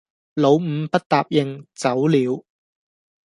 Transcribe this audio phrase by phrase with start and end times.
[0.33, 0.57] 老五
[0.91, 2.43] 不答應，走了；